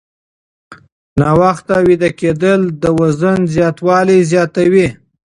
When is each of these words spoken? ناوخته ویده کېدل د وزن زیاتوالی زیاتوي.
ناوخته 1.19 1.75
ویده 1.87 2.09
کېدل 2.19 2.61
د 2.81 2.83
وزن 2.99 3.39
زیاتوالی 3.55 4.19
زیاتوي. 4.31 4.87